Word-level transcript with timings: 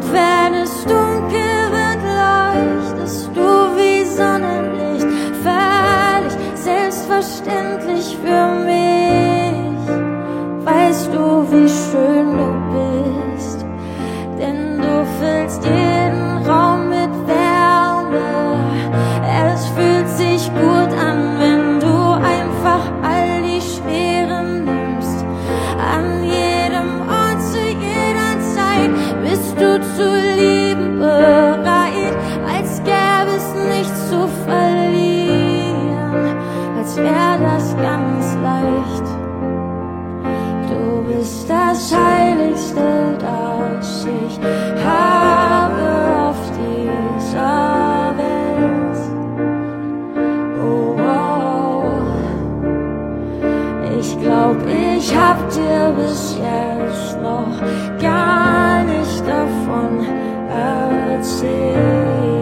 and 0.00 0.12
vanished, 0.12 1.39
Ich 54.00 54.18
glaub, 54.18 54.56
ich 54.66 55.14
hab 55.14 55.36
dir 55.50 55.94
bis 55.94 56.34
jetzt 56.38 57.20
noch 57.20 57.60
gar 58.00 58.82
nicht 58.82 59.20
davon 59.28 60.06
erzählt. 60.48 62.39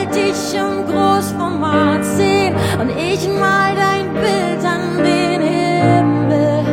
Soll 0.00 0.06
dich 0.06 0.54
im 0.54 0.86
Großformat 0.86 2.04
sehen 2.04 2.54
und 2.80 2.90
ich 2.90 3.28
mal 3.28 3.74
dein 3.74 4.12
Bild 4.12 4.64
an 4.64 4.98
den 4.98 5.40
Himmel. 5.40 6.64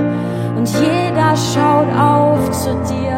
Und 0.56 0.70
jeder 0.70 1.36
schaut 1.36 1.88
auf 1.98 2.52
zu 2.52 2.74
dir, 2.90 3.18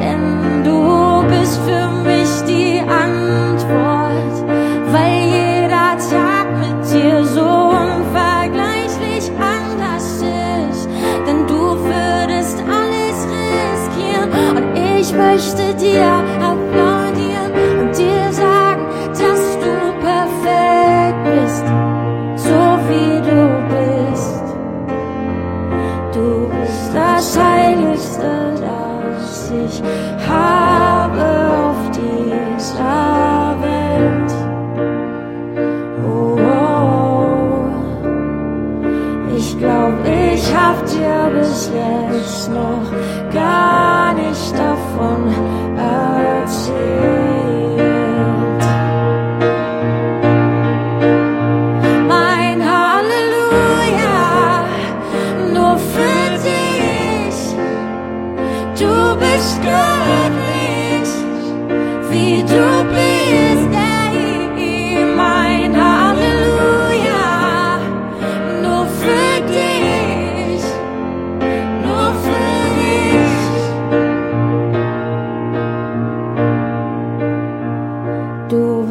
denn 0.00 0.64
du 0.64 1.24
bist 1.28 1.60
für 1.62 1.88
mich 2.08 2.28
die 2.46 2.80
Antwort, 2.80 4.44
weil 4.92 5.18
jeder 5.24 5.96
Tag 6.10 6.46
mit 6.60 6.90
dir 6.90 7.24
so 7.24 7.42
unvergleichlich 7.42 9.30
anders 9.38 10.22
ist, 10.70 10.88
denn 11.26 11.46
du 11.46 11.76
würdest 11.84 12.58
alles 12.68 13.26
riskieren 13.32 14.30
und 14.56 14.76
ich 14.98 15.12
möchte 15.12 15.74
dir 15.74 16.17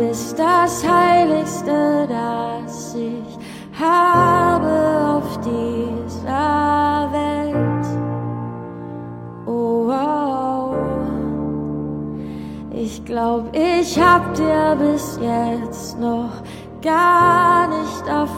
Du 0.07 0.13
bist 0.13 0.39
das 0.39 0.87
Heiligste, 0.87 2.07
das 2.07 2.95
ich 2.95 3.37
habe 3.77 5.17
auf 5.17 5.37
dieser 5.41 7.09
Welt. 7.11 7.85
Oh, 9.45 9.87
wow. 9.87 10.77
Ich 12.71 13.03
glaub, 13.03 13.53
ich 13.53 13.99
hab 13.99 14.33
dir 14.33 14.77
bis 14.79 15.19
jetzt 15.21 15.99
noch 15.99 16.41
gar 16.81 17.67
nicht 17.67 18.07
davon 18.07 18.36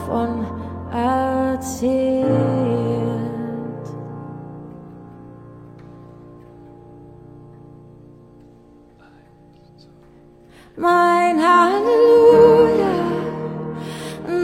Mein 10.76 11.38
Halleluja, 11.42 12.96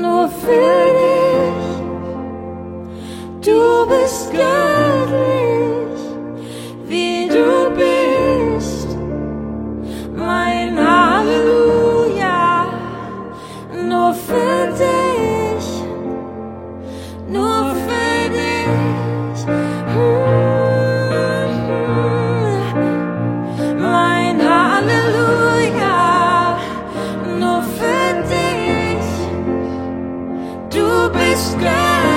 nur 0.01 0.27
für 0.27 0.85
dich. 0.99 1.75
Du 3.45 3.85
bist 3.87 4.31
göttlich, 4.31 4.84
bliska 31.09 32.14